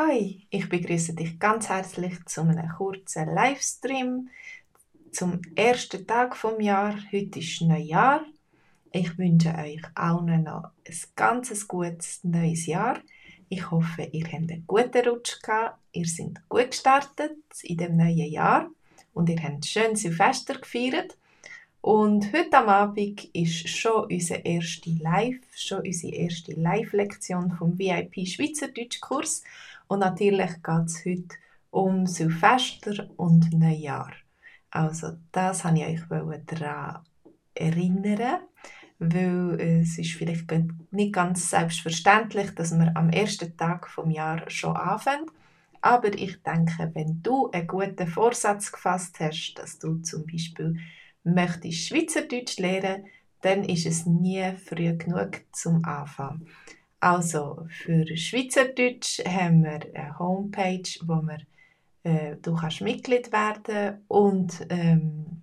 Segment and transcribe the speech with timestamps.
[0.00, 4.28] Hi, ich begrüße dich ganz herzlich zu einem kurzen Livestream
[5.10, 6.94] zum ersten Tag vom Jahr.
[7.10, 8.24] Heute ist Neujahr.
[8.92, 13.00] Ich wünsche euch allen noch ein ganz gutes neues Jahr.
[13.48, 15.80] Ich hoffe, ihr habt einen guten Rutsch gehabt.
[15.90, 18.70] Ihr seid gut gestartet in dem neuen Jahr
[19.14, 21.18] und ihr habt schön Silvester gefeiert.
[21.80, 28.28] Und heute am Abend ist schon unser erste Live, schon unsere erste Live-Lektion vom VIP
[28.28, 29.42] Schweizerdeutsch-Kurs.
[29.88, 31.36] Und natürlich geht es heute
[31.70, 34.12] um Silvester und Neujahr.
[34.70, 37.04] Also das wollte ich euch daran
[37.54, 38.40] erinnern,
[38.98, 40.52] weil es ist vielleicht
[40.90, 45.30] nicht ganz selbstverständlich, dass man am ersten Tag vom Jahr schon anfängt.
[45.80, 50.76] Aber ich denke, wenn du einen guten Vorsatz gefasst hast, dass du zum Beispiel
[51.24, 53.06] möchtest Schweizerdeutsch lernen,
[53.40, 56.46] dann ist es nie früh genug zum Anfang.
[57.00, 61.38] Also für Schweizerdeutsch haben wir eine Homepage, wo wir,
[62.02, 65.42] äh, du kannst Mitglied werden und ähm,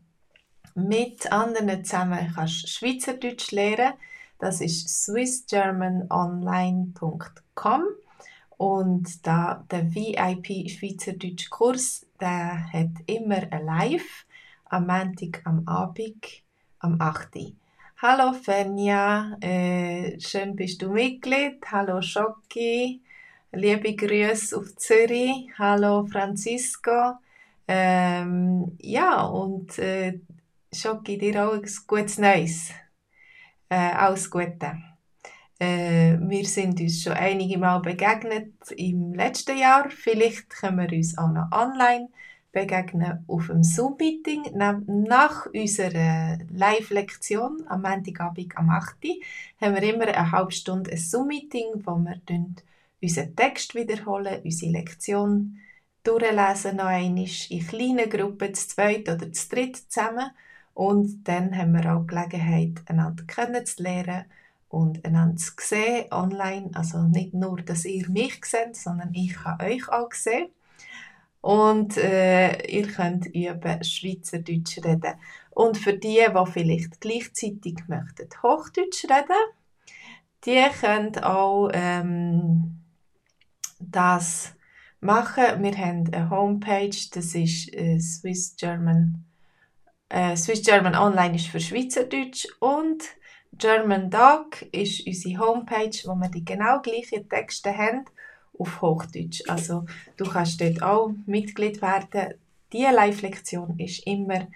[0.75, 3.93] mit anderen zusammen kannst Schweizerdeutsch lernen.
[4.39, 7.83] Das ist swissgermanonline.com
[8.57, 14.25] und da der VIP Schweizerdeutsch Kurs, der hat immer ein Live
[14.65, 16.43] am Montag am Abend
[16.79, 17.33] am 8.
[17.37, 17.53] Uhr.
[18.01, 21.59] Hallo Fenja, äh, schön bist du Mitglied.
[21.71, 23.01] Hallo Schocki,
[23.53, 25.49] liebe Grüße auf Zürich.
[25.57, 27.13] Hallo Francisco.
[27.65, 30.19] Ähm, ja, und äh,
[30.73, 32.71] Schocki, dir auch ein gutes Neues.
[33.69, 34.73] Äh, alles Gute.
[35.57, 39.89] Äh, wir sind uns schon einige Mal begegnet im letzten Jahr.
[39.89, 42.25] Vielleicht können wir uns auch noch online begegnen
[43.27, 44.53] auf dem Zoom-Meeting.
[44.55, 48.95] Nach unserer Live-Lektion am Montagabend am 8.
[49.03, 49.15] Uhr
[49.61, 52.21] haben wir immer eine halbe Stunde ein Zoom-Meeting, wo wir
[53.01, 55.57] unseren Text wiederholen, unsere Lektion
[56.03, 60.31] durchlesen noch einmal in kleinen Gruppen, zu zweit oder zu dritt zusammen.
[60.73, 64.25] Und dann haben wir auch die Gelegenheit, einander kennenzulernen
[64.69, 66.71] und einander zu sehen online.
[66.73, 70.49] Also nicht nur, dass ihr mich seht, sondern ich kann euch auch sehen.
[71.45, 75.13] Und äh, ihr könnt üben Schweizerdeutsch reden.
[75.51, 79.45] Und für die, die vielleicht gleichzeitig möchten Hochdeutsch reden,
[80.43, 82.81] die können auch ähm,
[83.79, 84.55] das
[85.01, 85.61] machen.
[85.61, 89.23] Wir haben eine Homepage, das ist äh, Swiss German.
[90.09, 93.03] Äh, Swiss German Online ist für Schweizerdeutsch und
[93.53, 98.05] German Dog ist unsere Homepage, wo wir die genau gleichen Texte haben
[98.57, 99.43] auf Hochdeutsch.
[99.47, 99.85] Also
[100.17, 102.35] du kannst dort auch Mitglied werden.
[102.71, 104.47] Diese Live-Lektion ist immer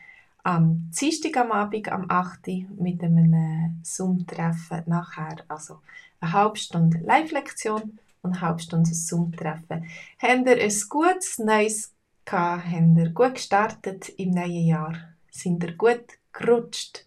[0.43, 2.47] am Dienstag am Abend, am 8.
[2.77, 5.37] mit einem Zoom-Treffen nachher.
[5.47, 5.79] Also
[6.19, 9.85] eine halbe Stunde Live-Lektion und eine halbe Stunde Zoom-Treffen.
[10.19, 11.93] Habt ihr ein gutes Neues
[12.25, 12.65] gehabt?
[12.65, 14.95] Habt ihr gut gestartet im neuen Jahr?
[15.29, 17.05] Sind ihr gut gerutscht?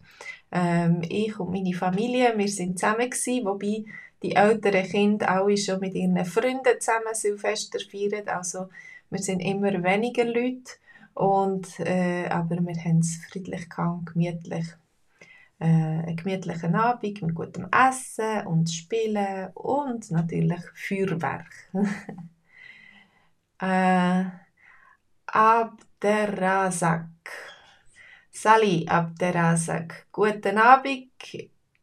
[0.51, 3.85] Ähm, ich und meine Familie, wir sind zusammen gewesen, wobei
[4.22, 8.28] die älteren Kinder alle schon mit ihren Freunden zusammen Silvester feiern.
[8.28, 8.69] Also
[9.10, 10.72] wir sind immer weniger Leute,
[11.15, 14.66] und, äh, aber wir haben es friedlich und gemütlich.
[15.59, 21.53] Äh, einen gemütlichen Abend mit gutem Essen und Spielen und natürlich Feuerwerk.
[23.61, 24.25] äh,
[25.27, 27.09] Abderrazak.
[28.31, 30.06] Sali Abderrazak.
[30.11, 31.11] Guten Abend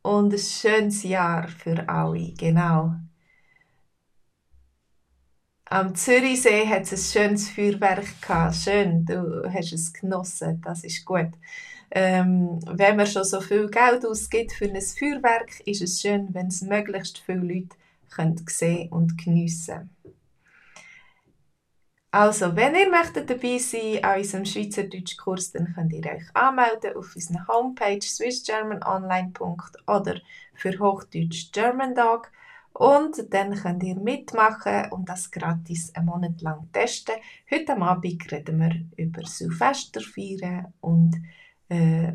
[0.01, 2.95] und ein schönes Jahr für alle, genau.
[5.65, 8.55] Am Zürichsee hat es ein schönes Feuerwerk gehabt.
[8.55, 11.29] Schön, du hast es genossen, das ist gut.
[11.91, 16.47] Ähm, wenn man schon so viel Geld ausgibt für ein Feuerwerk, ist es schön, wenn
[16.47, 17.75] es möglichst viele Leute
[18.09, 19.89] können sehen und geniessen
[22.11, 27.15] also, wenn ihr möchtet dabei sein an unserem Schweizerdeutschkurs, dann könnt ihr euch anmelden auf
[27.15, 29.45] unserer Homepage swissgermanonline.de
[29.85, 30.19] oder
[30.55, 32.31] für Hochdeutsch German Dog
[32.73, 37.15] und dann könnt ihr mitmachen und das gratis einen Monat lang testen.
[37.51, 41.15] Heute Abend reden wir über Silvester feiern und
[41.67, 42.13] äh,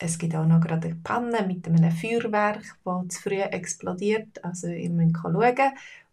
[0.00, 4.44] es gibt auch noch gerade eine Panne mit einem Feuerwerk, das zu früh explodiert.
[4.44, 5.36] Also ihr müsst schauen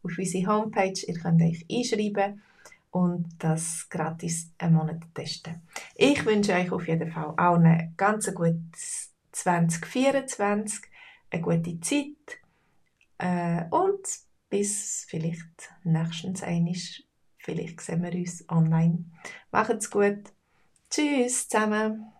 [0.03, 2.41] auf unsere Homepage, ihr könnt euch einschreiben
[2.95, 5.62] und das gratis einen Monat testen.
[5.95, 10.80] Ich wünsche euch auf jeden Fall auch ein ganz gutes 2024,
[11.30, 12.39] eine gute Zeit
[13.18, 14.07] äh, und
[14.50, 16.74] bis vielleicht nächstens einmal.
[17.38, 19.03] Vielleicht sehen wir uns online.
[19.51, 20.31] Macht's gut.
[20.89, 22.13] Tschüss zusammen.